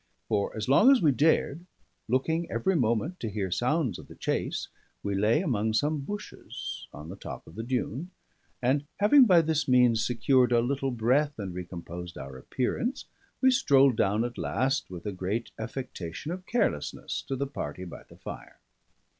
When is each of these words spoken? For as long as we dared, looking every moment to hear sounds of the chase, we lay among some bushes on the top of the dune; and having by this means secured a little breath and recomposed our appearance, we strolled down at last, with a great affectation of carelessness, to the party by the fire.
For 0.27 0.57
as 0.57 0.67
long 0.67 0.89
as 0.91 0.99
we 0.99 1.11
dared, 1.11 1.63
looking 2.07 2.49
every 2.49 2.75
moment 2.75 3.19
to 3.19 3.29
hear 3.29 3.51
sounds 3.51 3.99
of 3.99 4.07
the 4.07 4.15
chase, 4.15 4.67
we 5.03 5.13
lay 5.13 5.41
among 5.43 5.73
some 5.73 5.99
bushes 5.99 6.87
on 6.91 7.09
the 7.09 7.15
top 7.15 7.45
of 7.45 7.53
the 7.53 7.61
dune; 7.61 8.09
and 8.63 8.85
having 8.99 9.25
by 9.25 9.41
this 9.43 9.67
means 9.67 10.03
secured 10.03 10.51
a 10.51 10.59
little 10.59 10.89
breath 10.89 11.37
and 11.37 11.53
recomposed 11.53 12.17
our 12.17 12.35
appearance, 12.35 13.05
we 13.41 13.51
strolled 13.51 13.95
down 13.95 14.23
at 14.23 14.39
last, 14.39 14.89
with 14.89 15.05
a 15.05 15.11
great 15.11 15.51
affectation 15.59 16.31
of 16.31 16.47
carelessness, 16.47 17.21
to 17.27 17.35
the 17.35 17.45
party 17.45 17.83
by 17.83 18.01
the 18.09 18.17
fire. 18.17 18.57